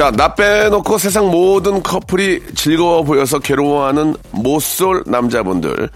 [0.00, 5.90] 자, 나 빼놓고 세상 모든 커플이 즐거워 보여서 괴로워하는 모쏠 남자분들.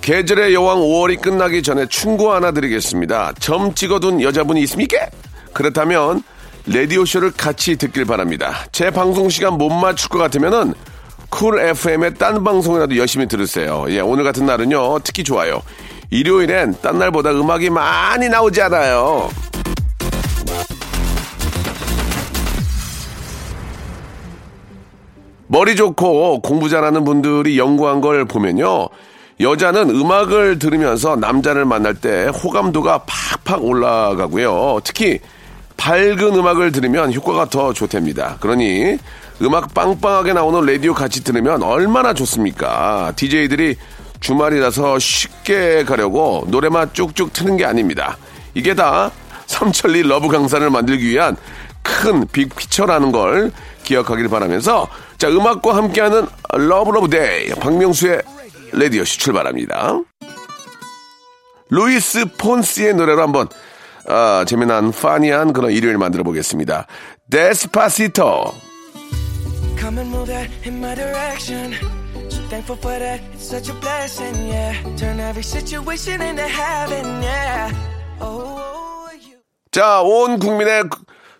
[0.00, 3.34] 계절의 여왕 5월이 끝나기 전에 충고 하나 드리겠습니다.
[3.38, 5.06] 점 찍어둔 여자분이 있습니까?
[5.52, 6.24] 그렇다면
[6.66, 8.66] 라디오쇼를 같이 듣길 바랍니다.
[8.72, 10.74] 제 방송 시간 못 맞출 것 같으면은
[11.28, 13.86] 쿨 FM의 딴 방송이라도 열심히 들으세요.
[13.90, 15.62] 예, 오늘 같은 날은요, 특히 좋아요.
[16.10, 19.30] 일요일엔 딴 날보다 음악이 많이 나오지 않아요.
[25.48, 28.88] 머리 좋고 공부 잘하는 분들이 연구한 걸 보면요.
[29.40, 33.04] 여자는 음악을 들으면서 남자를 만날 때 호감도가
[33.44, 34.80] 팍팍 올라가고요.
[34.84, 35.20] 특히
[35.78, 38.36] 밝은 음악을 들으면 효과가 더 좋답니다.
[38.40, 38.98] 그러니
[39.40, 43.12] 음악 빵빵하게 나오는 라디오 같이 들으면 얼마나 좋습니까?
[43.16, 43.76] DJ들이
[44.20, 48.18] 주말이라서 쉽게 가려고 노래만 쭉쭉 트는 게 아닙니다.
[48.52, 49.10] 이게 다
[49.46, 51.36] 삼천리 love 강산을 만들기 위한
[51.82, 53.52] 큰 big picture라는 걸
[53.84, 54.88] 기억하길 바라면서
[55.18, 58.22] 자 음악과 함께하는 love love day 박명수의
[58.72, 60.00] 라디오쇼 출발합니다.
[61.70, 63.48] 루이스 폰시의 노래로 한번
[64.06, 66.86] 아, 재미난 funny한 그런 일요일 만들어 보겠습니다.
[67.30, 68.54] Despacito
[69.78, 71.72] Come and move that in my direction.
[72.30, 74.74] So thankful for that, it's such a blessing, yeah.
[74.96, 77.70] Turn every situation into heaven, yeah.
[78.20, 79.38] Oh, you.
[79.70, 80.84] 자, 온 국민의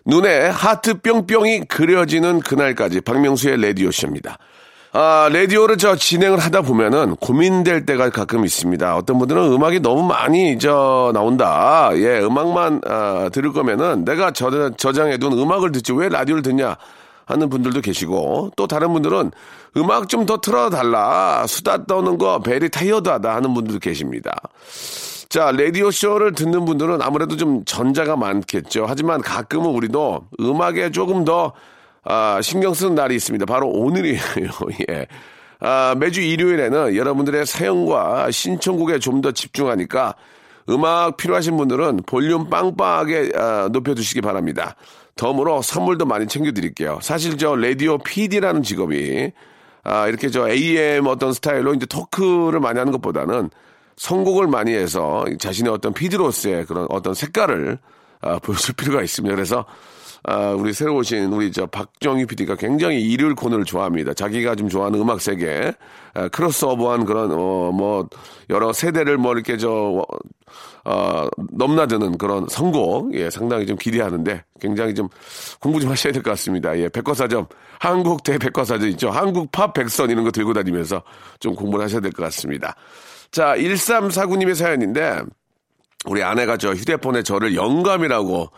[0.09, 4.37] 눈에 하트 뿅뿅이 그려지는 그날까지 박명수의 라디오쇼입니다.
[4.91, 8.95] 아, 라디오를 저 진행을 하다 보면은 고민될 때가 가끔 있습니다.
[8.97, 11.91] 어떤 분들은 음악이 너무 많이 저 나온다.
[11.93, 16.75] 예, 음악만 아, 들을 거면은 내가 저, 저장해둔 음악을 듣지 왜 라디오를 듣냐
[17.25, 19.31] 하는 분들도 계시고 또 다른 분들은
[19.77, 21.45] 음악 좀 더 틀어달라.
[21.45, 24.35] 수다 떠는 거 베리 타이어드하다 하는 분들도 계십니다.
[25.29, 28.85] 자, 라디오쇼를 듣는 분들은 아무래도 좀 전자가 많겠죠.
[28.87, 31.53] 하지만 가끔은 우리도 음악에 조금 더,
[32.03, 33.45] 아, 신경 쓰는 날이 있습니다.
[33.45, 34.19] 바로 오늘이에요.
[34.89, 35.05] 예.
[35.59, 40.15] 아, 매주 일요일에는 여러분들의 사연과 신청곡에 좀 더 집중하니까
[40.69, 44.75] 음악 필요하신 분들은 볼륨 빵빵하게 아, 높여주시기 바랍니다.
[45.15, 46.99] 덤으로 선물도 많이 챙겨드릴게요.
[47.03, 49.31] 사실 저 라디오 PD라는 직업이
[49.83, 53.49] 아, 이렇게 저 AM 어떤 스타일로 이제 토크를 많이 하는 것보다는
[53.99, 57.77] 선곡을 많이 해서 자신의 어떤 PD로서의 그런 어떤 색깔을
[58.21, 59.35] 아, 보여줄 필요가 있습니다.
[59.35, 59.65] 그래서
[60.23, 64.13] 아, 우리 새로 오신 우리 저 박정희 PD가 굉장히 일요일 코너를 좋아합니다.
[64.13, 65.73] 자기가 좀 좋아하는 음악 세계,
[66.13, 68.07] 아, 크로스오버한 그런 어, 뭐
[68.49, 70.05] 여러 세대를 뭐 이렇게 저
[70.85, 75.09] 어, 넘나드는 그런 선곡, 예, 상당히 좀 기대하는데 굉장히 좀
[75.59, 76.77] 공부 좀 하셔야 될 것 같습니다.
[76.79, 77.47] 예, 백과사전,
[77.79, 79.09] 한국 대백과사전 있죠.
[79.09, 81.03] 한국 팝 백선 이런 거 들고 다니면서
[81.39, 82.75] 좀 공부를 하셔야 될 것 같습니다.
[83.31, 85.21] 자, 1349님의 사연인데,
[86.05, 88.49] 우리 아내가 저 휴대폰에 저를 영감이라고,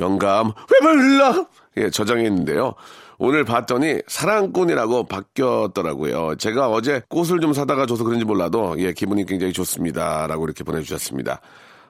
[0.00, 1.46] 영감, 왜 불러?
[1.76, 2.74] 예, 저장해 있는데요.
[3.18, 6.36] 오늘 봤더니 사랑꾼이라고 바뀌었더라고요.
[6.36, 10.26] 제가 어제 꽃을 좀 사다가 줘서 그런지 몰라도, 예, 기분이 굉장히 좋습니다.
[10.26, 11.40] 라고 이렇게 보내주셨습니다.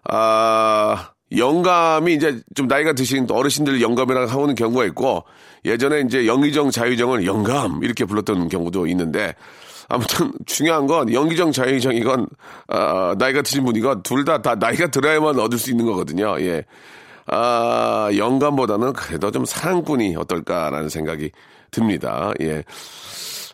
[0.04, 5.24] 아, 영감이 이제 좀 나이가 드신 어르신들 영감이라고 하는 경우가 있고,
[5.64, 9.34] 예전에 이제 영의정, 자유정을 영감, 이렇게 불렀던 경우도 있는데,
[9.88, 12.26] 아무튼 중요한 건 영기정 자유정 이건
[12.68, 16.36] 아, 나이가 드신 분이건 둘다다 나이가 들어야만 얻을 수 있는 거거든요.
[16.40, 16.64] 예.
[17.26, 21.30] 아, 영감보다는 그래도 좀 사랑꾼이 어떨까라는 생각이
[21.70, 22.32] 듭니다.
[22.40, 22.62] 예.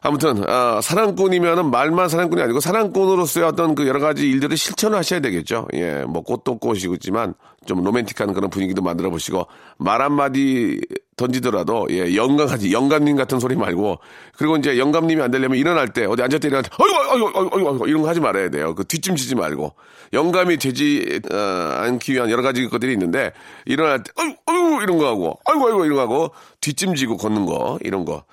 [0.02, 5.68] 아무튼 아, 사랑꾼이면은 말만 사랑꾼이 아니고 사랑꾼으로서의 어떤 그 여러 가지 일들을 실천을 하셔야 되겠죠.
[5.74, 7.34] 예, 뭐 꽃도 꽃이지만
[7.66, 9.46] 좀 로맨틱한 그런 분위기도 만들어 보시고
[9.78, 10.80] 말 한마디
[11.16, 13.98] 던지더라도 예, 영감하지 영감님 같은 소리 말고
[14.36, 17.88] 그리고 이제 영감님이 안 되려면 일어날 때 어디 앉았다 일어날 때 어이구 어이구 어이구 어이구
[17.88, 18.74] 이런 거 하지 말아야 돼요.
[18.74, 19.74] 그 뒷짐지지 말고
[20.12, 23.32] 영감이 되지 어, 않기 위한 여러 가지 것들이 있는데
[23.66, 26.30] 일어날 때 어이구 어이구 이런 거 하고 어이구 어이구 이런 거 하고
[26.60, 28.24] 뒷짐지고 걷는 거 이런 거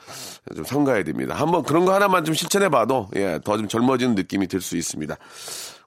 [0.56, 1.36] 좀 삼가야 됩니다.
[1.36, 5.16] 한번 그런 거 하나만 좀 실천해 봐도 예, 더 좀 젊어지는 느낌이 들 수 있습니다.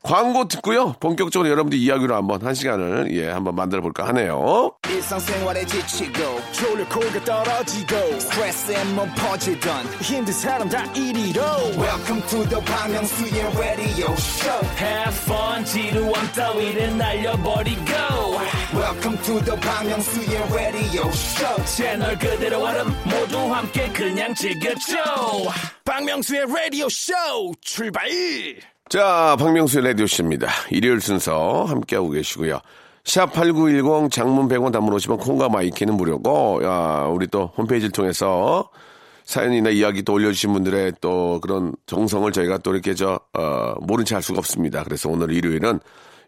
[0.03, 0.95] 광고 듣고요.
[0.99, 4.73] 본격적으로 여러분들 이야기로 한번 한 시간을 예 한번 만들어 볼까 하네요.
[4.89, 11.43] 일상생활에 지치고, 졸려 코가 떨어지고, 스트레스에 몸 퍼지던, 힘든 사람 다 이리로.
[11.79, 17.93] welcome to the Park Myung-soo's radio show Have fun 지루함 따위를 날려버리고
[18.75, 24.97] welcome to the Park Myung-soo's radio show 채널 그대로 얼음 모두 함께 그냥 즐겨줘
[25.85, 27.13] 박명수의 라디오 쇼
[27.61, 28.09] 출발
[28.93, 30.49] 자, 박명수의 라디오쇼입니다.
[30.71, 32.61] 일요일 순서 함께하고 계시고요.
[33.05, 38.69] 샵 8910 장문 100원 단문 50원 콩과 마이케이는 무료고, 야, 우리 또 홈페이지를 통해서
[39.25, 44.15] 사연이나 이야기 또 올려주신 분들의 또 그런 정성을 저희가 또 이렇게 저, 어, 모른 채
[44.15, 44.85] 할 수가 없습니다.
[44.85, 45.81] 그래서 오늘 일요일은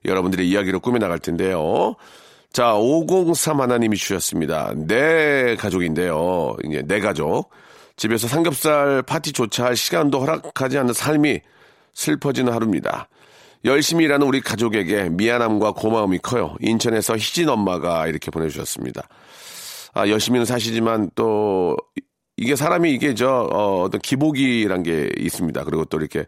[0.07, 1.97] 여러분들의 이야기로 꾸며나갈 텐데요.
[2.51, 4.73] 자, 503 하나님이 주셨습니다.
[4.75, 6.57] 내 가족인데요.
[6.65, 7.51] 이제 내 가족.
[7.97, 11.43] 집에서 삼겹살 파티조차 할 시간도 허락하지 않는 삶이
[11.95, 13.09] 슬퍼지는 하루입니다.
[13.65, 16.55] 열심히 일하는 우리 가족에게 미안함과 고마움이 커요.
[16.61, 19.09] 인천에서 희진 엄마가 이렇게 보내주셨습니다.
[19.95, 21.77] 아, 열심히는 사시지만 또
[22.37, 25.65] 이게 사람이 이게 저 어, 떤 기복이란 게 있습니다.
[25.65, 26.27] 그리고 또 이렇게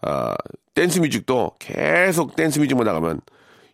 [0.00, 0.34] 아,
[0.74, 3.20] 댄스 뮤직도 계속 댄스 뮤직만 나가면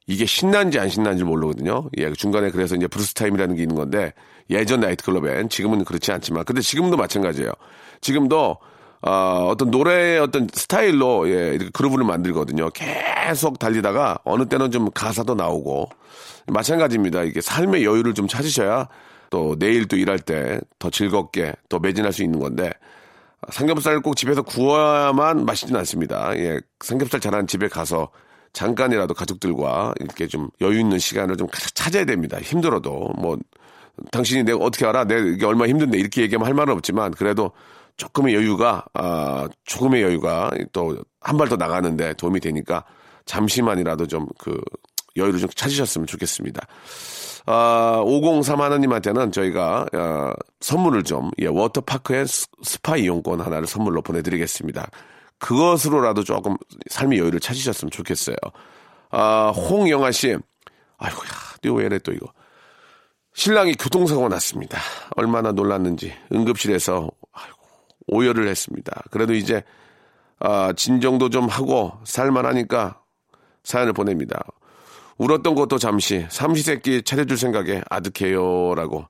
[0.07, 1.89] 이게 신난지 안 신난지 모르거든요.
[1.99, 4.13] 예, 중간에 그래서 이제 블루스 타임이라는 게 있는 건데
[4.51, 7.53] 예전 나이트클럽엔 지금은 그렇지 않지만 근데 지금도 마찬가지예요.
[8.01, 8.59] 지금도
[9.07, 12.71] 어, 어떤 노래의 어떤 스타일로 예, 이렇게 groove를 만들거든요.
[12.71, 15.91] 계속 달리다가 어느 때는 좀 가사도 나오고
[16.47, 17.23] 마찬가지입니다.
[17.25, 18.89] 이게 삶의 여유를 좀 찾으셔야
[19.31, 22.71] 또 내일 또 일할 때 더 즐겁게 또 매진할 수 있는 건데
[23.51, 26.35] 삼겹살을 꼭 집에서 구워야만 맛있진 않습니다.
[26.37, 28.09] 예, 삼겹살 잘하는 집에 가서
[28.55, 32.39] 잠깐이라도 가족들과 이렇게 좀 여유 있는 시간을 좀 찾아야 됩니다.
[32.41, 33.37] 힘들어도 뭐
[34.13, 35.05] 당신이 내가 어떻게 알아?
[35.05, 37.53] 내가 이게 얼마나 힘든데 이렇게 얘기하면 할 말은 없지만 그래도
[37.97, 42.85] 조금의 여유가 아 조금의 여유가 또 한 발 더 나가는데 도움이 되니까
[43.27, 44.61] 잠시만이라도 좀 그
[45.17, 46.67] 여유를 좀 찾으셨으면 좋겠습니다.
[47.47, 54.91] 아, 503 하나님한테는 저희가 아, 선물을 좀 예, 워터파크의 스- 스파 이용권 하나를 선물로 보내드리겠습니다.
[55.39, 56.57] 그것으로라도 조금
[56.91, 58.37] 삶의 여유를 찾으셨으면 좋겠어요.
[59.11, 60.37] 아, 홍영아 씨,
[60.99, 61.29] 아이고야,
[61.63, 62.27] 또 왜 이래 또 이거.
[63.35, 64.79] 신랑이 교통사고가 났습니다.
[65.17, 67.09] 얼마나 놀랐는지 응급실에서
[68.07, 69.03] 오열을 했습니다.
[69.11, 69.63] 그래도 이제
[70.41, 73.01] 아, 진정도 좀 하고 살만하니까
[73.63, 74.45] 사연을 보냅니다.
[75.17, 79.07] 울었던 것도 잠시 삼시세끼 차려줄 생각에 아득해요라고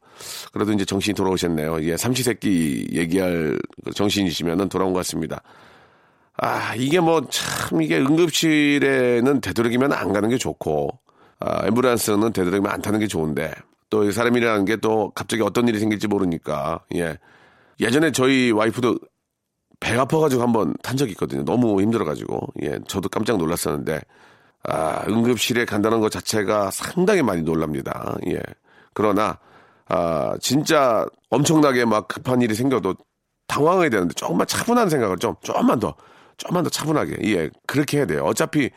[0.53, 1.83] 그래도 이제 정신이 돌아오셨네요.
[1.85, 5.41] 예, 삼시세끼 얘기할 그 정신이시면은 돌아온 것 같습니다.
[6.37, 10.91] 아 이게 뭐 참 이게 응급실에는 되도록이면 안 가는 게 좋고
[11.41, 13.53] 아, 앰뷸런스는 되도록이면 안 타는 게 좋은데
[13.89, 17.19] 또 사람이라는 게 또 갑자기 어떤 일이 생길지 모르니까 예
[17.81, 18.99] 예전에 저희 와이프도
[19.81, 21.45] 배 아파가지고 한번 탄 적이 있거든요.
[21.45, 24.01] 너무 힘들어가지고 예 저도 깜짝 놀랐었는데
[24.65, 28.17] 아, 응급실에 간다는 것 자체가 상당히 많이 놀랍니다.
[28.29, 28.41] 예.
[28.95, 29.39] 그러나,
[29.89, 32.95] 아, 진짜 엄청나게 막 급한 일이 생겨도
[33.47, 35.95] 당황해야 되는데 조금만 차분한 생각을 좀, 조금만 더,
[36.39, 37.51] 조금만 더 차분하게, 예.
[37.67, 38.25] 그렇게 해야 돼요.
[38.25, 38.71] 어차피,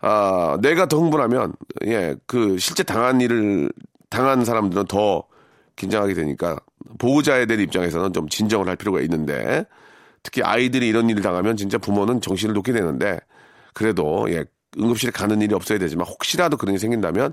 [0.00, 1.52] 아, 내가 더 흥분하면,
[1.84, 3.70] 예, 그 실제 당한 일을,
[4.08, 5.24] 당한 사람들은 더
[5.76, 6.58] 긴장하게 되니까
[6.98, 9.64] 보호자에 대한 입장에서는 좀 진정을 할 필요가 있는데
[10.22, 13.18] 특히 아이들이 이런 일을 당하면 진짜 부모는 정신을 놓게 되는데
[13.74, 14.44] 그래도 예
[14.78, 17.32] 응급실에 가는 일이 없어야 되지만 혹시라도 그런 일이 생긴다면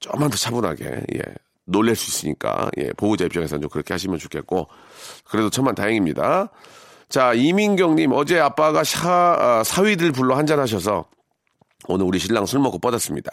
[0.00, 1.22] 조금만 더 차분하게 예
[1.64, 4.68] 놀랄 수 있으니까 예 보호자 입장에서는 좀 그렇게 하시면 좋겠고
[5.24, 6.48] 그래도 천만 다행입니다.
[7.08, 11.06] 자 이민경님 어제 아빠가 샤, 아, 사위들 불러 한잔 하셔서
[11.88, 13.30] 오늘 우리 신랑 술 먹고 뻗었습니다.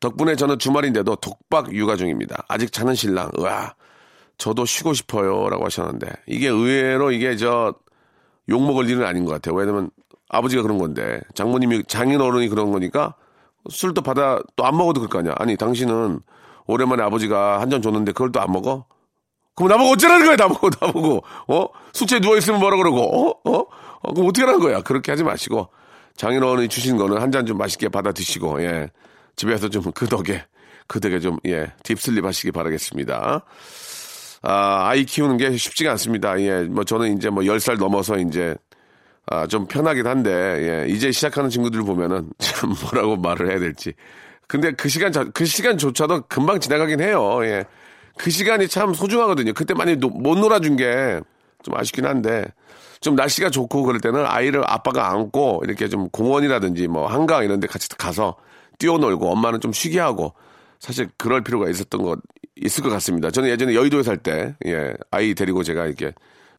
[0.00, 2.44] 덕분에 저는 주말인데도 독박 육아 중입니다.
[2.48, 3.74] 아직 자는 신랑, 으아,
[4.38, 5.48] 저도 쉬고 싶어요.
[5.48, 7.74] 라고 하셨는데, 이게 의외로 이게 저,
[8.48, 9.54] 욕먹을 일은 아닌 것 같아요.
[9.54, 9.90] 왜냐면
[10.28, 13.14] 아버지가 그런 건데, 장모님이, 장인 어른이 그런 거니까
[13.70, 15.34] 술도 받아, 또 안 먹어도 그럴 거 아니야.
[15.38, 16.20] 아니, 당신은
[16.66, 18.86] 오랜만에 아버지가 한 잔 줬는데 그걸 또 안 먹어?
[19.54, 21.22] 그럼 나보고 어쩌라는 거야, 나보고, 나보고.
[21.48, 21.66] 어?
[21.92, 23.30] 숙제에 누워 있으면 뭐라 그러고, 어?
[23.44, 23.64] 어?
[24.02, 24.82] 어, 그럼 어떻게 하는 거야?
[24.82, 25.68] 그렇게 하지 마시고,
[26.16, 28.90] 장인어른이 주신 거는 한 잔 좀 맛있게 받아 드시고, 예.
[29.36, 30.44] 집에서 좀 그 덕에,
[30.86, 33.44] 그 덕에 좀, 예, deep sleep 하시기 바라겠습니다.
[34.46, 36.38] 아, 아이 키우는 게 쉽지가 않습니다.
[36.40, 38.54] 예, 뭐 저는 이제 뭐 10살 넘어서 이제,
[39.26, 40.30] 아, 좀 편하긴 한데,
[40.86, 43.94] 예, 이제 시작하는 친구들을 보면은 참 뭐라고 말을 해야 될지.
[44.46, 47.40] 근데 그 시간, 자- 그 시간조차도 금방 지나가긴 해요.
[47.44, 47.64] 예.
[48.18, 49.54] 그 시간이 참 소중하거든요.
[49.54, 51.20] 그때 많이 노- 못 놀아준 게
[51.62, 52.44] 좀 아쉽긴 한데,
[53.00, 57.66] 좀 날씨가 좋고 그럴 때는 아이를 아빠가 안고 이렇게 좀 공원이라든지 뭐 한강 이런 데
[57.66, 58.36] 같이 가서
[58.78, 60.34] 뛰어놀고 엄마는 좀 쉬게 하고
[60.84, 62.18] 사실 그럴 필요가 있었던 것
[62.56, 63.30] 있을 것 같습니다.
[63.30, 66.12] 저는 예전에 여의도에 살 때, 예, 아이 데리고 제가 이렇게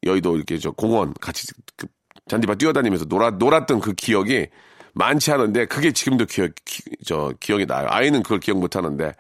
[0.04, 1.46] 여의도 이렇게 저 공원 같이
[1.78, 1.86] 그
[2.28, 4.48] 잔디밭 뛰어다니면서 놀아, 놀았던 그 기억이
[4.94, 7.86] 많지 않은데 그게 지금도 기억, 기, 저, 기억이 나요.
[7.88, 9.14] 아이는 그걸 기억 못 하는데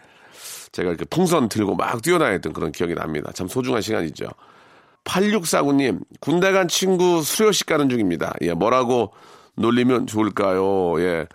[0.71, 3.31] 제가 이렇게 풍선 들고 막 뛰어다녔던 그런 기억이 납니다.
[3.35, 4.25] 참 소중한 시간이죠.
[5.03, 8.33] 8649님, 군대 간 친구 수료식 가는 중입니다.
[8.41, 9.13] 예, 뭐라고
[9.55, 10.99] 놀리면 좋을까요?
[11.01, 11.27] 예.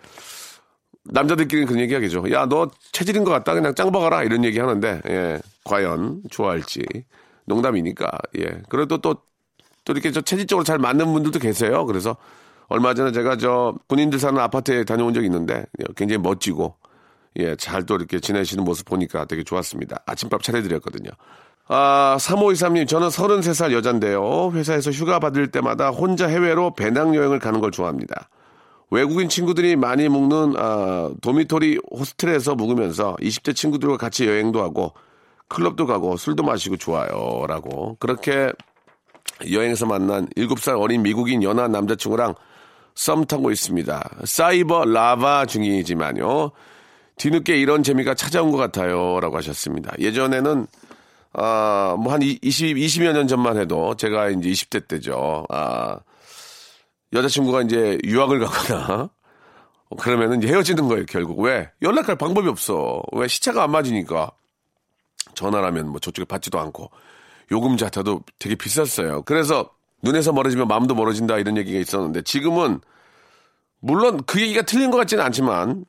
[1.05, 2.31] 남자들끼리는 그런 얘기 하겠죠.
[2.31, 3.53] 야, 너 체질인 것 같다.
[3.53, 4.23] 그냥 짱 박아라.
[4.23, 5.39] 이런 얘기 하는데, 예.
[5.63, 6.83] 과연 좋아할지.
[7.45, 8.61] 농담이니까, 예.
[8.69, 9.15] 그래도 또,
[9.83, 11.85] 또 이렇게 저 체질적으로 잘 맞는 분들도 계세요.
[11.85, 12.15] 그래서
[12.67, 15.65] 얼마 전에 제가 저 군인들 사는 아파트에 다녀온 적이 있는데
[15.95, 16.75] 굉장히 멋지고,
[17.37, 20.03] 예, 잘 또 이렇게 지내시는 모습 보니까 되게 좋았습니다.
[20.05, 21.09] 아침밥 차려드렸거든요.
[21.67, 24.51] 아, 3523님, 저는 33살 여잔데요.
[24.53, 28.29] 회사에서 휴가 받을 때마다 혼자 해외로 배낭여행을 가는 걸 좋아합니다.
[28.91, 34.93] 외국인 친구들이 많이 묵는 아, 도미토리 호스텔에서 묵으면서 20대 친구들과 같이 여행도 하고
[35.47, 37.45] 클럽도 가고 술도 마시고 좋아요.
[37.47, 37.95] 라고.
[37.99, 38.51] 그렇게
[39.51, 42.35] 여행에서 만난 7살 어린 미국인 연하 남자친구랑
[42.95, 44.09] 썸 타고 있습니다.
[44.25, 46.51] 사이버 라바 중이지만요.
[47.15, 49.19] 뒤늦게 이런 재미가 찾아온 것 같아요.
[49.19, 49.93] 라고 하셨습니다.
[49.99, 50.67] 예전에는
[51.33, 55.45] 아, 뭐 한 20, 20여 년 전만 해도 제가 이제 20대 때죠.
[55.49, 55.99] 아,
[57.13, 59.09] 여자친구가 이제 유학을 가거나
[59.99, 61.39] 그러면은 이제 헤어지는 거예요, 결국.
[61.39, 61.69] 왜?
[61.81, 63.03] 연락할 방법이 없어.
[63.11, 63.27] 왜?
[63.27, 64.31] 시차가 안 맞으니까.
[65.35, 66.89] 전화라면 뭐 저쪽에 받지도 않고
[67.51, 69.23] 요금 자타도 되게 비쌌어요.
[69.23, 69.69] 그래서
[70.03, 72.79] 눈에서 멀어지면 마음도 멀어진다 이런 얘기가 있었는데 지금은
[73.79, 75.85] 물론 그 얘기가 틀린 것 같지는 않지만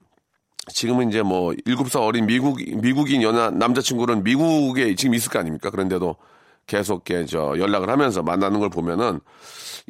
[0.68, 5.70] 지금은 이제 뭐 일곱 살 어린 미국 미국인 연하 남자친구는 미국에 지금 있을 거 아닙니까?
[5.70, 6.16] 그런데도
[6.66, 9.20] 계속 저 연락을 하면서 만나는 걸 보면은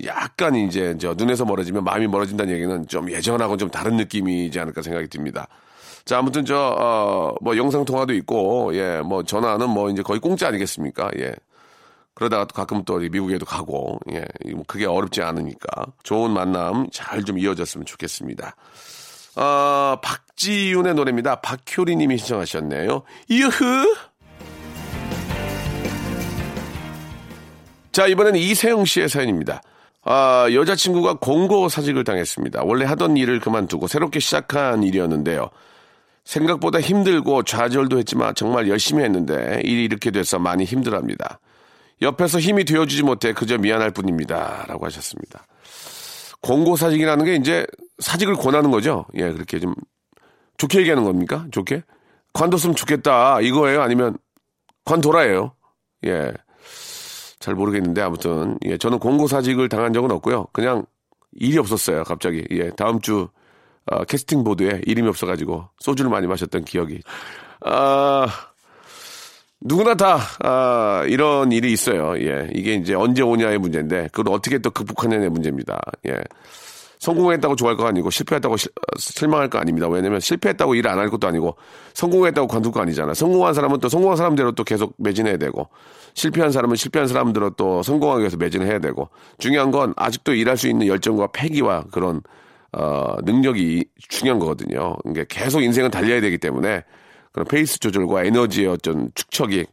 [0.05, 5.09] 약간 이제 저 눈에서 멀어지면 마음이 멀어진다는 얘기는 좀 예전하고는 좀 다른 느낌이지 않을까 생각이
[5.09, 5.49] 듭니다.
[6.05, 10.49] 자, 아무튼 저, 어, 뭐 영상 통화도 있고, 예, 뭐 전화는 뭐 이제 거의 공짜
[10.49, 11.11] 아니겠습니까?
[11.19, 11.35] 예.
[12.15, 17.39] 그러다가 또 가끔 또 미국에도 가고, 예, 뭐 그게 어렵지 않으니까 좋은 만남 잘 좀
[17.39, 18.57] 이어졌으면 좋겠습니다.
[19.37, 21.37] 어, 박지윤의 노래입니다.
[21.37, 23.03] 박효리 님이 신청하셨네요.
[23.29, 23.95] 이흐!
[27.93, 29.63] 자, 이번에는 이세영 씨의 사연입니다.
[30.05, 32.63] 아, 여자친구가 공고 사직을 당했습니다.
[32.65, 35.51] 원래 하던 일을 그만두고 새롭게 시작한 일이었는데요.
[36.25, 41.41] 생각보다 힘들고 좌절도 했지만 정말 열심히 했는데 일이 이렇게 돼서 많이 힘들합니다.
[42.01, 44.65] 옆에서 힘이 되어주지 못해 그저 미안할 뿐입니다.
[44.69, 45.47] 라고 하셨습니다.
[46.41, 47.67] 공고 사직이라는 게 이제
[47.99, 49.07] 사직을 권하는 거죠.
[49.15, 49.75] 예, 그렇게 좀
[50.59, 51.47] 좋게 얘기하는 겁니까?
[51.53, 51.83] 좋게?
[52.33, 53.41] 관뒀으면 좋겠다.
[53.41, 53.83] 이거예요?
[53.83, 54.17] 아니면
[54.85, 55.55] 관둬라예요?
[56.07, 56.33] 예.
[57.43, 60.47] 잘 모르겠는데 아무튼 예, 저는 공고 사직을 당한 적은 없고요.
[60.53, 60.87] 그냥
[61.33, 62.05] 일이 없었어요.
[62.05, 62.47] 갑자기.
[62.53, 63.29] 예, 다음 주
[63.87, 67.01] 어, 캐스팅 보드에 이름이 없어가지고 소주를 많이 마셨던 기억이.
[67.65, 68.27] 아,
[69.61, 72.17] 누구나 다 아, 이런 일이 있어요.
[72.21, 75.81] 예, 이게 이제 언제 오냐의 문제인데 그걸 어떻게 또 극복하냐의 문제입니다.
[76.07, 76.23] 예.
[77.03, 79.89] 성공했다고 좋아할 거 아니고 실패했다고 시, 어, 실망할 거 아닙니다.
[79.89, 81.57] 왜냐면 실패했다고 일 안 할 것도 아니고
[81.95, 83.13] 성공했다고 관둘 거 아니잖아.
[83.13, 85.69] 성공한 사람은 또 성공한 사람대로 또 계속 매진해야 되고
[86.15, 90.69] 실패한 사람은 실패한 사람대로 또 성공하기 위해서 매진을 해야 되고 중요한 건 아직도 일할 수
[90.69, 92.21] 있는 열정과 패기와 그런
[92.73, 94.95] 어, 능력이 중요한 거거든요.
[95.03, 96.85] 그러니까 계속 인생은 달려야 되기 때문에
[97.33, 99.67] 그런 페이스 조절과 에너지의 어떤 축척이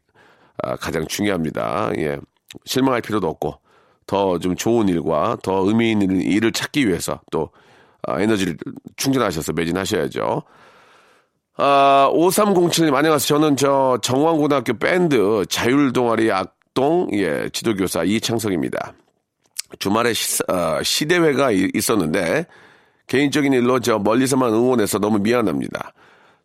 [0.63, 1.91] 아, 가장 중요합니다.
[1.97, 2.17] 예.
[2.65, 3.59] 실망할 필요도 없고
[4.09, 7.51] 더 좀 좋은 일과 더 의미 있는 일을 찾기 위해서 또
[8.01, 8.57] 아, 에너지를
[8.97, 10.41] 충전하셔서 매진하셔야죠.
[11.57, 13.27] 아, 5307님, 안녕하세요.
[13.39, 18.93] 저는 저 정왕고등학교 밴드 자율동아리 악동, 예, 지도교사 이창석입니다.
[19.77, 22.47] 주말에 시, 어, 시대회가 있었는데,
[23.07, 25.93] 개인적인 일로 저 멀리서만 응원해서 너무 미안합니다.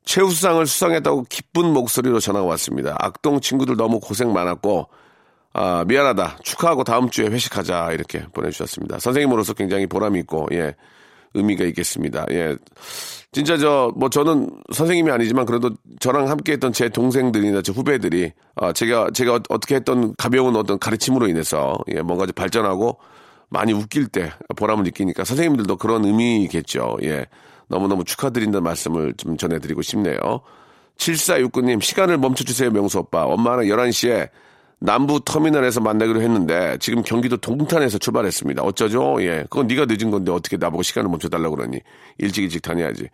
[0.05, 2.97] 최우수상을 수상했다고 기쁜 목소리로 전화가 왔습니다.
[2.99, 4.89] 악동 친구들 너무 고생 많았고,
[5.55, 6.39] 아, 미안하다.
[6.43, 7.93] 축하하고 다음 주에 회식하자.
[7.93, 8.99] 이렇게 보내주셨습니다.
[8.99, 10.75] 선생님으로서 굉장히 보람이 있고, 예,
[11.33, 12.27] 의미가 있겠습니다.
[12.33, 12.57] 예.
[13.31, 15.71] 진짜 저, 뭐 저는 선생님이 아니지만 그래도
[16.01, 21.29] 저랑 함께 했던 제 동생들이나 제 후배들이, 아, 제가, 제가 어떻게 했던 가벼운 어떤 가르침으로
[21.29, 22.99] 인해서, 예, 뭔가 좀 발전하고
[23.49, 26.99] 많이 웃길 때 보람을 느끼니까 선생님들도 그런 의미겠죠.
[27.05, 27.27] 예.
[27.69, 30.19] 너무너무 축하드린다는 말씀을 좀 전해드리고 싶네요.
[30.99, 33.25] 7469님, 시간을 멈춰주세요, 명수 오빠.
[33.25, 34.31] 엄마는 11시에
[34.85, 38.63] 남부 터미널에서 만나기로 했는데 지금 경기도 동탄에서 출발했습니다.
[38.63, 39.17] 어쩌죠?
[39.21, 41.81] 예, 그건 네가 늦은 건데 어떻게 나보고 시간을 멈춰달라고 그러니
[42.19, 43.09] 일찍 일찍 다녀야지.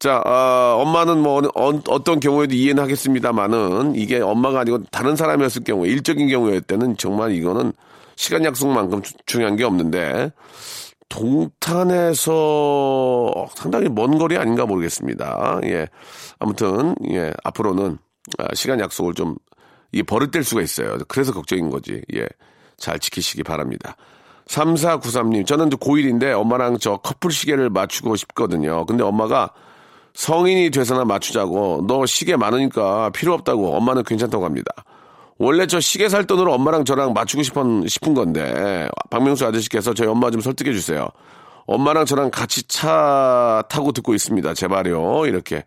[0.00, 5.90] 자, 어, 엄마는 뭐 어, 떤 경우에도 이해는 하겠습니다만은 이게 엄마가 아니고 다른 사람이었을 경우에
[5.90, 7.72] 일적인 경우였 때는 정말 이거는
[8.16, 10.32] 시간 약속만큼 주, 중요한 게 없는데
[11.08, 12.32] 동탄에서
[13.54, 15.60] 상당히 먼 거리 아닌가 모르겠습니다.
[15.66, 15.86] 예,
[16.40, 17.98] 아무튼 예 앞으로는
[18.38, 19.36] 아, 시간 약속을 좀
[19.92, 20.98] 이게 버릇될 수가 있어요.
[21.08, 22.02] 그래서 걱정인 거지.
[22.14, 22.26] 예.
[22.76, 23.96] 잘 지키시기 바랍니다.
[24.46, 28.84] 3493님, 저는 고1인데 엄마랑 저 커플 시계를 맞추고 싶거든요.
[28.86, 29.50] 근데 엄마가
[30.14, 34.70] 성인이 돼서나 맞추자고 너 시계 많으니까 필요 없다고 엄마는 괜찮다고 합니다.
[35.38, 40.30] 원래 저 시계 살 돈으로 엄마랑 저랑 맞추고 싶은, 싶은 건데 박명수 아저씨께서 저희 엄마
[40.30, 41.08] 좀 설득해 주세요.
[41.66, 44.54] 엄마랑 저랑 같이 차 타고 듣고 있습니다.
[44.54, 45.26] 제발요.
[45.26, 45.64] 이렇게.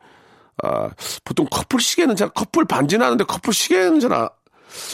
[0.64, 0.90] 아,
[1.24, 4.30] 보통 커플 시계는 잘 커플 반지는 하는데 커플 시계는 잘 아,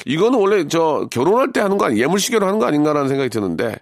[0.05, 3.75] 이거는 원래 저 결혼할 때 하는 거 아니, 예물 시계로 하는 거 아닌가라는 생각이 드는데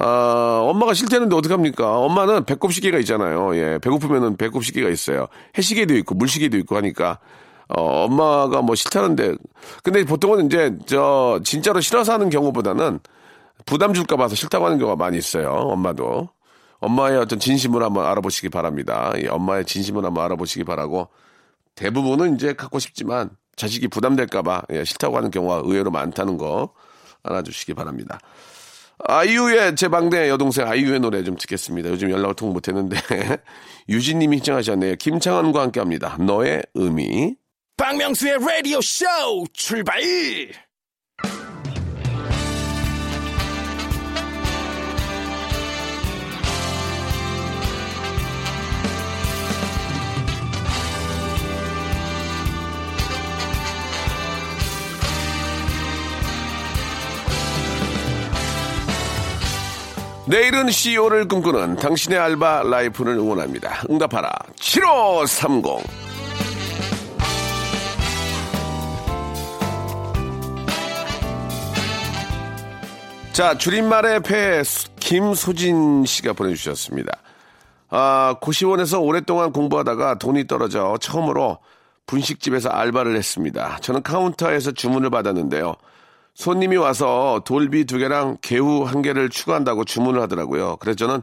[0.00, 1.98] 아, 엄마가 싫다는데 어떡합니까?
[1.98, 3.56] 엄마는 배꼽 시계가 있잖아요.
[3.56, 5.26] 예, 배고프면은 배꼽 시계가 있어요.
[5.56, 7.18] 해시계도 있고 물시계도 있고 하니까
[7.68, 9.34] 어, 엄마가 뭐 싫다는데
[9.82, 13.00] 근데 보통은 이제 저 진짜로 싫어서 하는 경우보다는
[13.66, 15.50] 부담 줄까 봐서 싫다고 하는 경우가 많이 있어요.
[15.50, 16.30] 엄마도.
[16.80, 19.12] 엄마의 어떤 진심을 한번 알아보시기 바랍니다.
[19.16, 21.08] 예, 엄마의 진심을 한번 알아보시기 바라고
[21.74, 26.72] 대부분은 이제 갖고 싶지만 자식이 부담될까봐 예, 싫다고 하는 경우가 의외로 많다는 거
[27.22, 28.18] 알아주시기 바랍니다.
[29.04, 31.88] 아이유의 제 방대 여동생 아이유의 노래 좀 듣겠습니다.
[31.90, 32.96] 요즘 연락을 통 못했는데
[33.88, 34.96] 유진님이 신청하셨네요.
[34.96, 36.16] 김창완과 함께합니다.
[36.18, 37.36] 너의 의미.
[37.76, 39.06] 박명수의 라디오 쇼
[39.52, 40.00] 출발!
[60.28, 63.84] 내일은 CEO를 꿈꾸는 당신의 알바 life를 응원합니다.
[63.88, 64.30] 응답하라.
[64.56, 65.64] 7530.
[73.32, 74.62] 자, 줄임말의 폐
[75.00, 77.12] 김소진 씨가 보내주셨습니다.
[77.88, 81.58] 아, 고시원에서 오랫동안 공부하다가 돈이 떨어져 처음으로
[82.06, 83.78] 분식집에서 알바를 했습니다.
[83.80, 85.74] 저는 카운터에서 주문을 받았는데요.
[86.38, 90.76] 손님이 와서 돌비 두 개랑 개우 한 개를 추가한다고 주문을 하더라고요.
[90.76, 91.20] 그래서 저는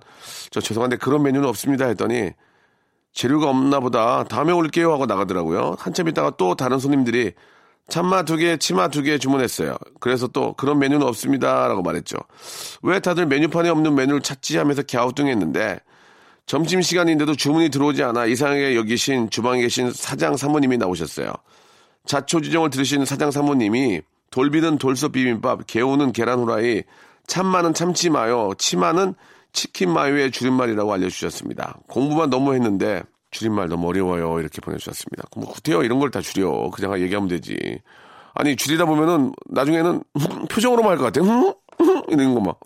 [0.52, 2.32] 저 죄송한데 그런 메뉴는 없습니다 했더니
[3.14, 5.78] 재료가 없나 보다 다음에 올게요 하고 나가더라고요.
[5.80, 7.32] 한참 있다가 또 다른 손님들이
[7.88, 9.78] 참마 두 개, 치마 두 개 주문했어요.
[10.02, 12.18] 그래서 또 그런 메뉴는 없습니다 라고 말했죠.
[12.84, 15.80] 왜 다들 메뉴판에 없는 메뉴를 찾지 하면서 갸우뚱했는데
[16.46, 21.32] 점심 시간인데도 주문이 들어오지 않아 이상하게 여기신 주방에 계신 사장 사모님이 나오셨어요.
[22.06, 24.02] 자초지종을 들으신 사장 사모님이
[24.40, 26.84] 돌비는 돌솥 비빔밥, 개우는 계란 후라이,
[27.26, 29.14] 참마는 참치 마요, 치마는
[29.54, 31.78] 치킨 마요의 줄임말이라고 알려주셨습니다.
[31.88, 34.38] 공부만 너무 했는데 줄임말 너무 어려워요.
[34.42, 35.24] 이렇게 보내주셨습니다.
[35.38, 36.70] 뭐 구태여 이런 걸 다 줄여.
[36.74, 37.80] 그냥 얘기하면 되지.
[38.34, 40.04] 아니 줄이다 보면은 나중에는
[40.52, 41.22] 표정으로만 할 것 같아.
[42.10, 42.60] 이런 거 막.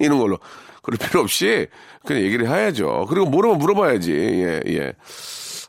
[0.00, 0.38] 이런 걸로.
[0.82, 1.66] 그럴 필요 없이
[2.06, 3.04] 그냥 얘기를 해야죠.
[3.10, 4.12] 그리고 모르면 물어봐야지.
[4.14, 4.92] 예, 예.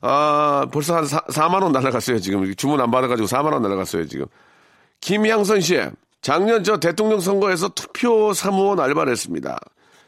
[0.02, 2.56] 아, 벌써 한 4, 4만원 날라갔어요, 지금.
[2.56, 4.26] 주문 안 받아가지고 4만원 날라갔어요, 지금.
[5.02, 5.80] 김양선 씨,
[6.22, 9.60] 작년 저 대통령 선거에서 투표 사무원 알바를 했습니다.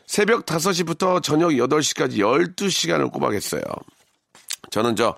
[0.06, 3.62] 새벽 5시부터 저녁 8시까지 12시간을 꼬박했어요.
[4.70, 5.16] 저는 저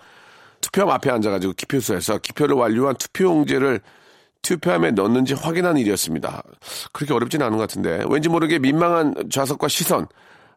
[0.61, 3.81] 투표함 앞에 앉아가지고 기표소에서 기표를 완료한 투표용지를
[4.41, 6.43] 투표함에 넣는지 확인하는 일이었습니다.
[6.93, 10.07] 그렇게 어렵지는 않은 것 같은데 왠지 모르게 민망한 좌석과 시선,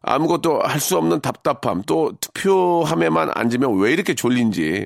[0.01, 4.85] 아무것도 할 수 없는 답답함, 또 투표함에만 앉으면 왜 이렇게 졸린지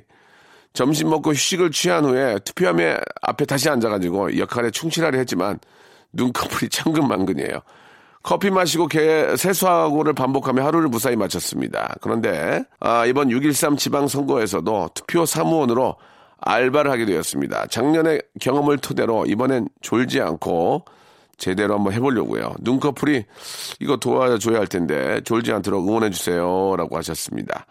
[0.73, 5.59] 점심 먹고 휴식을 취한 후에 투표함에 앞에 다시 앉아가지고 역할에 충실하려 했지만
[6.13, 7.62] 눈꺼풀이 천근만근이에요.
[8.23, 11.95] 커피 마시고 개 세수하고를 반복하며 하루를 무사히 마쳤습니다.
[12.01, 15.97] 그런데 아, 이번 6.13 지방선거에서도 투표 사무원으로
[16.39, 17.67] 알바를 하게 되었습니다.
[17.67, 20.86] 작년의 경험을 토대로 이번엔 졸지 않고
[21.38, 22.53] 제대로 한번 해보려고요.
[22.62, 23.25] 눈꺼풀이
[23.79, 26.75] 이거 도와줘야 할 텐데 졸지 않도록 응원해주세요.
[26.77, 27.65] 라고 하셨습니다.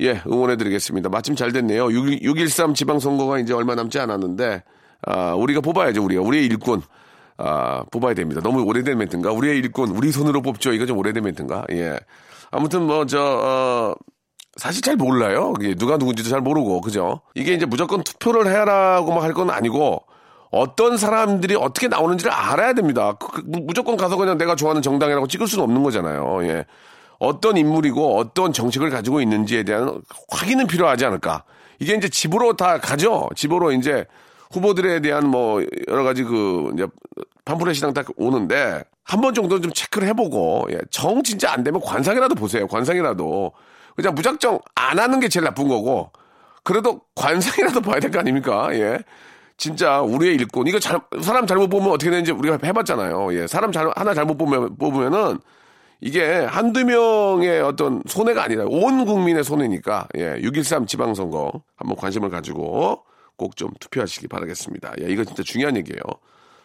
[0.00, 1.08] 예, 응원해드리겠습니다.
[1.08, 1.90] 마침 잘 됐네요.
[1.90, 4.62] 6, 6.13 지방선거가 이제 얼마 남지 않았는데,
[5.06, 6.22] 아, 우리가 뽑아야죠, 우리가.
[6.22, 6.82] 우리의 일꾼.
[7.36, 8.40] 아, 뽑아야 됩니다.
[8.42, 9.32] 너무 오래된 멘트인가?
[9.32, 10.72] 우리의 일꾼, 우리 손으로 뽑죠.
[10.72, 11.64] 이거 좀 오래된 멘트인가?
[11.72, 11.98] 예.
[12.50, 13.94] 아무튼 뭐, 저, 어,
[14.56, 15.52] 사실 잘 몰라요.
[15.76, 17.20] 누가 누군지도 잘 모르고, 그죠?
[17.34, 20.02] 이게 이제 무조건 투표를 해라고만 할 건 아니고,
[20.50, 23.12] 어떤 사람들이 어떻게 나오는지를 알아야 됩니다.
[23.20, 26.38] 그, 그, 무조건 가서 그냥 내가 좋아하는 정당이라고 찍을 수는 없는 거잖아요.
[26.44, 26.64] 예.
[27.18, 30.00] 어떤 인물이고 어떤 정책을 가지고 있는지에 대한
[30.30, 31.44] 확인은 필요하지 않을까.
[31.78, 33.28] 이게 이제 집으로 다 가죠.
[33.34, 34.04] 집으로 이제
[34.52, 36.86] 후보들에 대한 뭐 여러 가지 그 이제
[37.44, 42.34] 판프렛이랑 딱 오는데 한 번 정도는 좀 체크를 해보고 예, 정 진짜 안 되면 관상이라도
[42.34, 42.66] 보세요.
[42.68, 43.52] 관상이라도
[43.96, 46.10] 그냥 무작정 안 하는 게 제일 나쁜 거고
[46.62, 48.68] 그래도 관상이라도 봐야 될 거 아닙니까?
[48.74, 48.98] 예.
[49.56, 53.32] 진짜 우리의 일꾼 이거 잘, 사람 잘못 보면 어떻게 되는지 우리가 해봤잖아요.
[53.34, 53.46] 예.
[53.46, 55.38] 사람 잘, 하나 잘못 보면 뽑으면은
[56.00, 60.36] 이게 한두 명의 어떤 손해가 아니라 온 국민의 손해니까 예.
[60.40, 63.04] 6.13 지방선거 한번 관심을 가지고
[63.36, 64.94] 꼭 좀 투표하시기 바라겠습니다.
[65.00, 66.00] 예, 이거 진짜 중요한 얘기예요.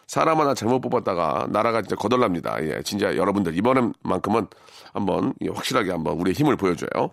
[0.06, 2.58] 사람 하나 잘못 뽑았다가 나라가 진짜 거덜납니다.
[2.62, 4.46] 예, 진짜 여러분들 이번엔만큼은
[4.92, 7.10] 한번 예, 확실하게 한번 우리의 힘을 보여줘요.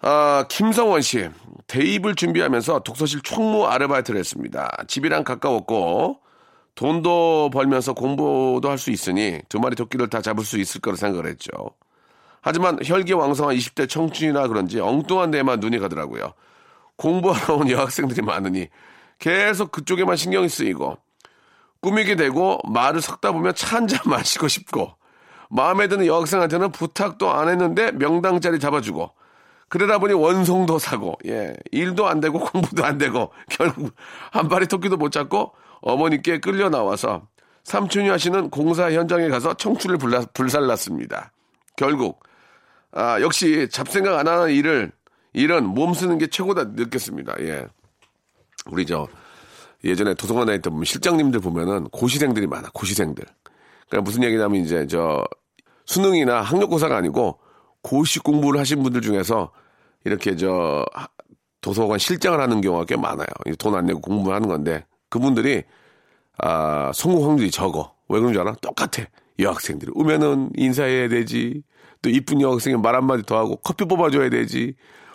[0.00, 1.28] 아, 김성원 씨.
[1.66, 4.84] 대입을 준비하면서 독서실 총무 아르바이트를 했습니다.
[4.86, 6.20] 집이랑 가까웠고
[6.78, 11.26] 돈도 벌면서 공부도 할 수 있으니 두 마리 토끼를 다 잡을 수 있을 거라 생각을
[11.26, 11.50] 했죠.
[12.40, 16.34] 하지만 혈기왕성한 20대 청춘이라 그런지 엉뚱한 데에만 눈이 가더라고요.
[16.94, 18.68] 공부하러 온 여학생들이 많으니
[19.18, 20.96] 계속 그쪽에만 신경이 쓰이고
[21.80, 24.92] 꾸미게 되고 말을 섞다 보면 차 한 잔 마시고 싶고
[25.50, 29.10] 마음에 드는 여학생한테는 부탁도 안 했는데 명당 자리 잡아주고
[29.68, 33.92] 그러다 보니 원송도 사고 예 일도 안 되고 공부도 안 되고 결국
[34.30, 37.28] 한 발의 토끼도 못 잡고 어머니께 끌려 나와서
[37.64, 41.32] 삼촌이 하시는 공사 현장에 가서 청춘을 불라, 불살랐습니다.
[41.76, 42.24] 결국
[42.92, 44.90] 아 역시 잡생각 안 하는 일을
[45.34, 47.34] 일은 몸 쓰는 게 최고다 느꼈습니다.
[47.40, 47.66] 예
[48.70, 49.06] 우리 저
[49.84, 53.24] 예전에 도서관 다닐 때 보면 실장님들 보면은 고시생들이 많아 고시생들.
[53.88, 55.24] 그러니까 무슨 얘기냐면 이제 저
[55.86, 57.38] 수능이나 학력고사가 아니고
[57.82, 59.52] 고시 공부를 하신 분들 중에서
[60.04, 60.84] 이렇게 저
[61.60, 63.26] 도서관 실장을 하는 경우가 꽤 많아요.
[63.58, 65.62] 돈 안 내고 공부하는 건데 그분들이
[66.38, 67.94] 아 성공 확률이 적어.
[68.08, 68.54] 왜 그런 줄 알아?
[68.60, 69.04] 똑같아.
[69.38, 71.62] 여학생들이 오면은 인사해야 되지.
[72.02, 74.74] 또 이쁜 여학생이 말 한마디 더 하고 커피 뽑아줘야 되지.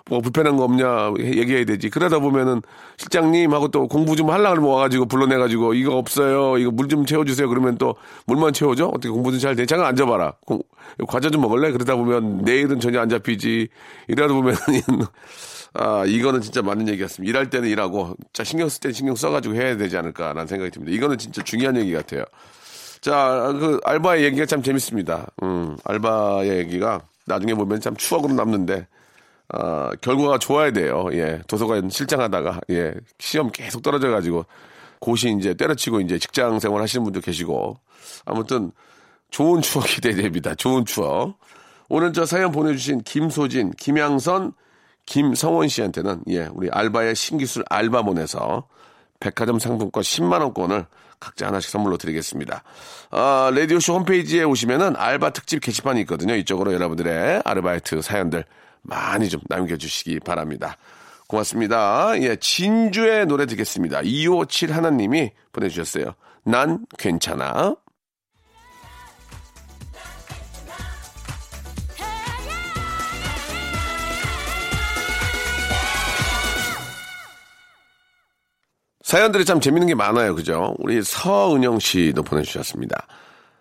[0.10, 1.89] 뭐 불편한 거 없냐 얘기해야 되지.
[1.89, 2.62] 그러다 보면은
[2.97, 6.58] 실장님하고 또 공부 좀 하려고 그러면 와가지고 불러내가지고 이거 없어요.
[6.58, 7.47] 이거 물 좀 채워주세요.
[7.47, 7.95] 그러면 또
[8.27, 8.88] 물만 채워줘?
[8.88, 9.65] 어떻게 공부 좀 잘 돼?
[9.65, 10.34] 잠깐 앉아봐라.
[10.45, 10.62] 공,
[11.08, 11.71] 과자 좀 먹을래?
[11.71, 13.69] 그러다 보면 내일은 전혀 안 잡히지.
[14.10, 14.58] 이러다 보면은
[15.73, 17.29] 아, 이거는 진짜 맞는 얘기였습니다.
[17.29, 20.95] 일할 때는 일하고, 자, 신경 쓸 때는 신경 써가지고 해야 되지 않을까라는 생각이 듭니다.
[20.95, 22.23] 이거는 진짜 중요한 얘기 같아요.
[23.01, 25.27] 자, 그, 알바의 얘기가 참 재밌습니다.
[25.41, 28.88] 음, 알바의 얘기가 나중에 보면 참 추억으로 남는데,
[29.49, 31.09] 아, 결과가 좋아야 돼요.
[31.13, 31.41] 예.
[31.47, 32.93] 도서관 실장하다가, 예.
[33.19, 34.45] 시험 계속 떨어져가지고,
[34.99, 37.77] 고시 이제 때려치고 이제 직장 생활 하시는 분도 계시고,
[38.25, 38.71] 아무튼,
[39.31, 40.53] 좋은 추억이 돼야 됩니다.
[40.53, 41.39] 좋은 추억.
[41.89, 44.53] 오늘 저 사연 보내주신 김소진, 김양선,
[45.05, 48.67] 김성원 씨한테는, 예, 우리 알바의 신기술 알바몬에서
[49.19, 50.85] 백화점 상품권 10만 원권을
[51.19, 52.63] 각자 하나씩 선물로 드리겠습니다.
[53.11, 56.35] 아, 라디오쇼 홈페이지에 오시면은 알바 특집 게시판이 있거든요.
[56.35, 58.43] 이쪽으로 여러분들의 아르바이트 사연들
[58.81, 60.77] 많이 좀 남겨주시기 바랍니다.
[61.27, 62.11] 고맙습니다.
[62.21, 64.01] 예, 진주의 노래 듣겠습니다.
[64.03, 66.13] 257 하나님이 보내주셨어요.
[66.43, 67.75] 난 괜찮아.
[79.13, 80.34] 사연들이 참 재밌는 게 많아요.
[80.34, 80.73] 그죠?
[80.80, 83.06] 우리 서은영 씨도 보내주셨습니다.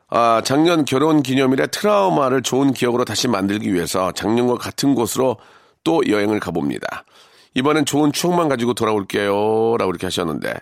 [0.09, 5.37] 아, 작년 결혼 기념일에 트라우마를 좋은 기억으로 다시 만들기 위해서 작년과 같은 곳으로
[5.85, 7.05] 또 여행을 가봅니다.
[7.53, 9.77] 이번엔 좋은 추억만 가지고 돌아올게요.
[9.77, 10.55] 라고 이렇게 하셨는데.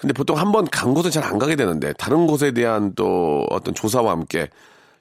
[0.00, 3.74] 근데 보통 한 번 간 곳은 잘 안 가게 되는데, 다른 곳에 대한 또 어떤
[3.74, 4.48] 조사와 함께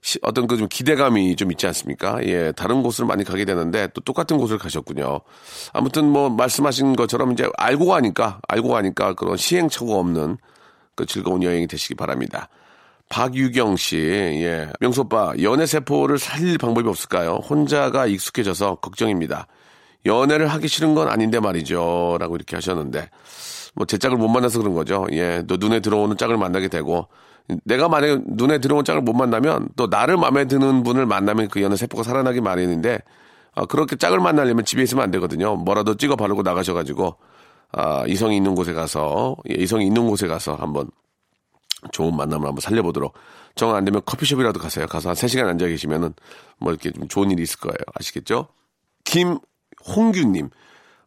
[0.02, 2.24] 시, 어떤 그 좀 기대감이 좀 있지 않습니까?
[2.26, 5.22] 예, 다른 곳을 많이 가게 되는데 또 똑같은 곳을 가셨군요.
[5.74, 10.38] 아무튼 뭐 말씀하신 것처럼 이제 알고 가니까, 알고 가니까 그런 시행착오가 없는
[10.96, 12.50] 그 즐거운 여행이 되시기 바랍니다.
[13.10, 14.72] 박유경 씨, 예.
[14.80, 17.42] 명소빠, 연애 세포를 살릴 방법이 없을까요?
[17.48, 19.48] 혼자가 익숙해져서 걱정입니다.
[20.06, 22.18] 연애를 하기 싫은 건 아닌데 말이죠.
[22.20, 23.10] 라고 이렇게 하셨는데,
[23.74, 25.08] 뭐, 제 짝을 못 만나서 그런 거죠.
[25.12, 25.44] 예.
[25.48, 27.08] 또 눈에 들어오는 짝을 만나게 되고,
[27.66, 31.76] 내가 만약에 눈에 들어온 짝을 못 만나면 또 나를 마음에 드는 분을 만나면 그 연애
[31.76, 33.00] 세포가 살아나기 마련인데,
[33.56, 35.56] 아, 그렇게 짝을 만나려면 집에 있으면 안 되거든요.
[35.56, 37.16] 뭐라도 찍어 바르고 나가셔가지고,
[37.74, 40.90] 아, 이성이 있는 곳에 가서, 예, 이성이 있는 곳에 가서 한번
[41.92, 43.14] 좋은 만남을 한번 살려보도록.
[43.56, 44.86] 정 안 되면 커피숍이라도 가세요.
[44.88, 46.14] 가서 한 3시간 앉아 계시면은
[46.60, 47.76] 뭐 이렇게 좀 좋은 일이 있을 거예요.
[47.96, 48.48] 아시겠죠?
[49.04, 50.50] 김홍규님.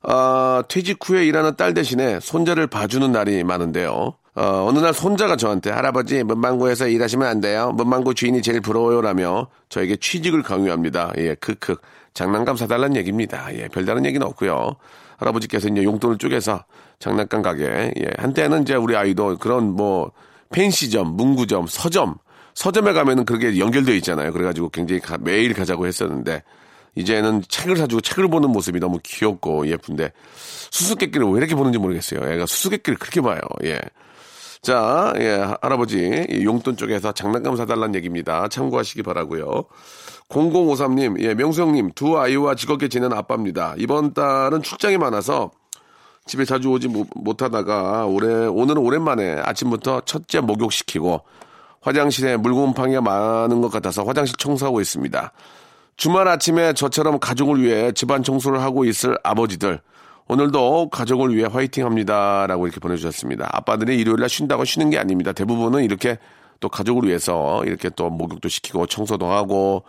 [0.07, 4.15] 아, 퇴직 후에 일하는 딸 대신에 손자를 봐주는 날이 많은데요.
[4.37, 7.73] 어, 어느 날 손자가 저한테 할아버지 문방구에서 일하시면 안 돼요.
[7.75, 11.13] 문방구 주인이 제일 부러워요라며 저에게 취직을 강요합니다.
[11.19, 11.77] 예, 크크.
[12.13, 13.47] 장난감 사달라는 얘기입니다.
[13.55, 14.77] 예, 별다른 얘기는 없고요.
[15.17, 16.65] 할아버지께서 이제 용돈을 쪼개서
[16.99, 17.93] 장난감 가게.
[17.99, 20.13] 예, 한때는 이제 우리 아이도 그런 뭐
[20.51, 22.17] 펜시점, 문구점, 서점,
[22.55, 24.33] 서점에 가면은 그게 연결되어 있잖아요.
[24.33, 26.43] 그래가지고 굉장히 가, 매일 가자고 했었는데
[26.97, 30.13] 이제는 책을 사주고 책을 보는 모습이 너무 귀엽고 예쁜데
[30.71, 32.21] 수수께끼를 왜 이렇게 보는지 모르겠어요.
[32.31, 33.41] 애가 수수께끼를 그렇게 봐요.
[33.65, 33.81] 예.
[34.63, 38.49] 자, 예, 할아버지 용돈 쪽에서 장난감 사달라는 얘기입니다.
[38.49, 39.65] 참고하시기 바라고요.
[40.31, 43.75] 0053님, 예, 명수 형님 두 아이와 즐겁게 지내는 아빠입니다.
[43.77, 45.51] 이번 달은 출장이 많아서
[46.27, 51.21] 집에 자주 오지 못하다가 올해 오늘은 오랜만에 아침부터 첫째 목욕시키고
[51.83, 55.33] 화장실에 물곰팡이가 많은 것 같아서 화장실 청소하고 있습니다.
[55.97, 59.81] 주말 아침에 저처럼 가족을 위해 집안 청소를 하고 있을 아버지들
[60.27, 62.47] 오늘도 가족을 위해 화이팅 합니다.
[62.47, 63.49] 라고 이렇게 보내주셨습니다.
[63.53, 65.33] 아빠들이 일요일날 쉰다고 쉬는 게 아닙니다.
[65.33, 66.19] 대부분은 이렇게
[66.61, 69.85] 또 가족을 위해서 이렇게 또 목욕도 시키고 청소도 하고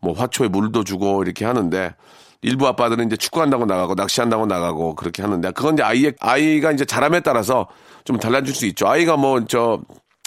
[0.00, 1.94] 뭐 화초에 물도 주고 이렇게 하는데
[2.42, 7.20] 일부 아빠들은 이제 축구한다고 나가고 낚시한다고 나가고 그렇게 하는데 그건 이제 아이의 아이가 이제 자람에
[7.20, 7.66] 따라서
[8.04, 8.86] 좀 달라질 수 있죠.
[8.86, 9.80] 아이가 뭐 저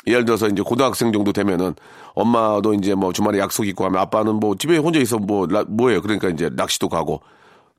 [0.08, 1.76] 예를 들어서 이제 고등학생 정도 되면은
[2.14, 6.02] 엄마도 이제 뭐 주말에 약속 있고 하면 아빠는 뭐 집에 혼자 있어 뭐 뭐예요.
[6.02, 7.22] 그러니까 이제 낚시도 가고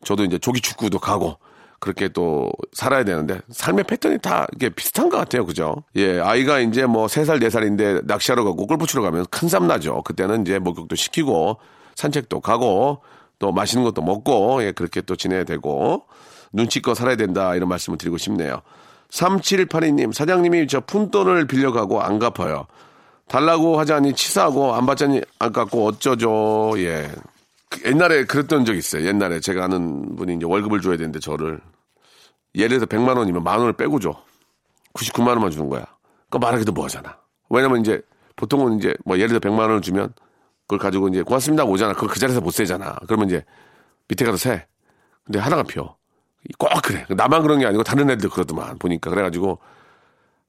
[0.04, 1.38] 저도 이제 조기 축구도 가고
[1.80, 5.44] 그렇게 또 살아야 되는데 삶의 패턴이 다 이게 비슷한 것 같아요.
[5.44, 5.82] 그죠?
[5.96, 10.02] 예, 아이가 이제 뭐 세 살 네살인데 낚시하러 가고 골프 치러 가면 큰삶 나죠.
[10.02, 11.58] 그때는 이제 목욕도 시키고
[11.96, 13.00] 산책도 가고
[13.40, 16.04] 또 맛있는 것도 먹고 예, 그렇게 또 지내야 되고
[16.52, 18.62] 눈치껏 살아야 된다 이런 말씀을 드리고 싶네요.
[19.12, 22.66] 3782님, 사장님이 저 푼돈을 빌려가고 안 갚아요.
[23.29, 26.72] 달라고 하자니 치사하고 안 받자니 안 갚고 어쩌죠.
[26.79, 27.11] 예.
[27.68, 29.07] 그 옛날에 그랬던 적 있어요.
[29.07, 31.61] 옛날에 제가 아는 분이 이제 월급을 줘야 되는데 저를
[32.55, 34.22] 예를 들어서 100만 원이면 만 원을 빼고 줘.
[34.94, 35.85] 99만 원만 주는 거야.
[36.25, 37.16] 그거 말하기도 뭐하잖아.
[37.51, 38.03] 왜냐면 이제
[38.37, 40.12] 보통은 이제 뭐 예를 들어 100만 원을 주면
[40.62, 41.92] 그걸 가지고 이제 고맙습니다 오잖아.
[41.94, 42.96] 그걸 그 자리에서 못 세잖아.
[43.07, 43.44] 그러면 이제
[44.09, 44.66] 밑에 가서 세.
[45.25, 45.96] 근데 하나가 펴.
[46.59, 47.05] 꼭 그래.
[47.11, 49.59] 나만 그런 게 아니고 다른 애들 그러더만 보니까 그래가지고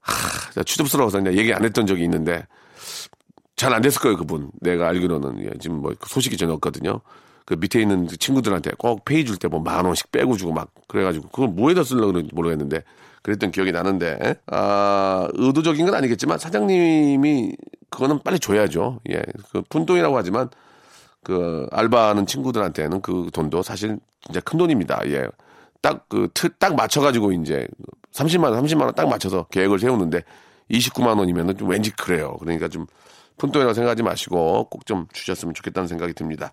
[0.02, 2.46] 하, 추접스러워서 그냥 얘기 안 했던 적이 있는데
[3.56, 4.50] 잘 안 됐을 거예요 그분.
[4.60, 7.00] 내가 알기로는 예, 지금 뭐 소식이 전혀 없거든요.
[7.46, 11.30] 그 밑에 있는 친구들한테 꼭 페이 줄 때 뭐 만 원씩 빼고 주고 막 그래가지고
[11.30, 12.84] 그걸 뭐에다 쓰려고 그런지 모르겠는데
[13.22, 17.56] 그랬던 기억이 나는데 아 의도적인 건 아니겠지만 사장님이
[17.90, 19.00] 그거는 빨리 줘야죠.
[19.12, 20.50] 예, 그 푼돈이라고 하지만
[21.24, 25.00] 그 알바하는 친구들한테는 그 돈도 사실 진짜 큰 돈입니다.
[25.08, 25.28] 예.
[25.84, 27.68] 딱 그 틀 딱 맞춰가지고 이제
[28.14, 30.24] 30만 원, 30만 원 딱 맞춰서 계획을 세우는데
[30.72, 32.38] 29만 원이면은 좀 왠지 그래요.
[32.40, 32.88] 그러니까 좀
[33.38, 36.52] 푼돈이라고 생각하지 마시고 꼭 좀 주셨으면 좋겠다는 생각이 듭니다.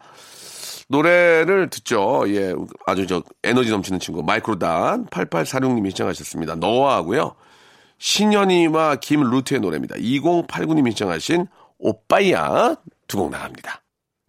[0.89, 2.25] 노래를 듣죠.
[2.29, 2.53] 예,
[2.87, 6.57] 아주 저 에너지 넘치는 친구 마이크로단 8846님이 시청하셨습니다.
[6.57, 7.37] 너와 하고요.
[7.99, 9.97] 신현이와 김루트의 노래입니다.
[9.97, 11.47] 2089님이 시청하신
[11.79, 12.75] 오빠야
[13.07, 13.83] 두 곡 나갑니다.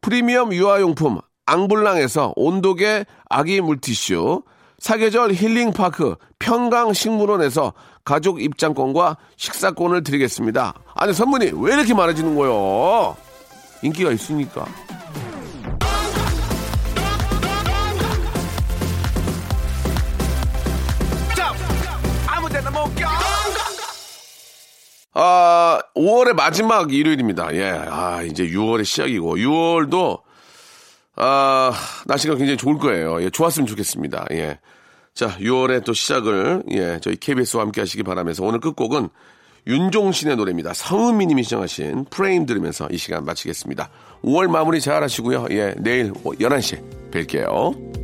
[0.00, 4.42] 프리미엄 유아용품 앙블랑에서 온도계 아기 물티슈,
[4.78, 7.72] 사계절 힐링파크 평강식물원에서
[8.04, 10.74] 가족 입장권과 식사권을 드리겠습니다.
[10.94, 13.16] 아니 선물이 왜 이렇게 많아지는 거요?
[13.82, 14.66] 인기가 있으니까.
[25.14, 27.54] 아, 5월의 마지막 일요일입니다.
[27.54, 27.70] 예.
[27.70, 30.20] 아, 이제 6월의 시작이고, 6월도,
[31.16, 31.72] 아,
[32.06, 33.22] 날씨가 굉장히 좋을 거예요.
[33.22, 34.26] 예, 좋았으면 좋겠습니다.
[34.32, 34.60] 예.
[35.14, 39.08] 자, 6월의 또 시작을, 예, 저희 KBS와 함께 하시기 바라면서 오늘 끝곡은
[39.66, 40.72] 윤종신의 노래입니다.
[40.72, 43.90] 성은미 님이 시청하신 프레임 들으면서 이 시간 마치겠습니다.
[44.22, 45.46] 5월 마무리 잘 하시고요.
[45.50, 47.98] 예, 내일 11시에 뵐게요.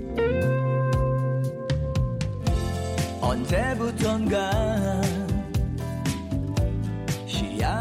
[3.23, 5.04] 언제부턴가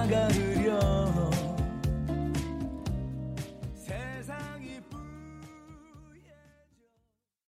[0.04, 0.43] 上がる